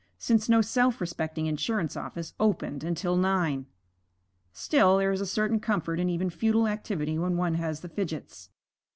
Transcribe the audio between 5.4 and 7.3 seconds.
comfort in even futile activity